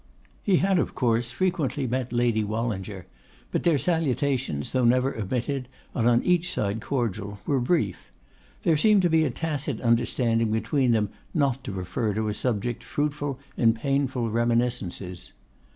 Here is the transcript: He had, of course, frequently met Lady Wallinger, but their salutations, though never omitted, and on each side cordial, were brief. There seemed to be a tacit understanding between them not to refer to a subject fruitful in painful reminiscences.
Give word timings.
He 0.41 0.55
had, 0.57 0.79
of 0.79 0.95
course, 0.95 1.29
frequently 1.29 1.85
met 1.85 2.11
Lady 2.11 2.43
Wallinger, 2.43 3.05
but 3.51 3.61
their 3.61 3.77
salutations, 3.77 4.71
though 4.71 4.83
never 4.83 5.15
omitted, 5.15 5.67
and 5.93 6.09
on 6.09 6.23
each 6.23 6.51
side 6.51 6.81
cordial, 6.81 7.37
were 7.45 7.59
brief. 7.59 8.11
There 8.63 8.77
seemed 8.77 9.03
to 9.03 9.11
be 9.11 9.25
a 9.25 9.29
tacit 9.29 9.79
understanding 9.79 10.51
between 10.51 10.89
them 10.91 11.09
not 11.35 11.63
to 11.65 11.71
refer 11.71 12.15
to 12.15 12.29
a 12.29 12.33
subject 12.33 12.83
fruitful 12.83 13.37
in 13.55 13.73
painful 13.75 14.31
reminiscences. 14.31 15.33